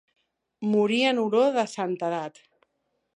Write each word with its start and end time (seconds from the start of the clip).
Morir 0.69 1.01
en 1.09 1.21
olor 1.25 1.53
de 1.59 1.67
santedat. 1.77 2.41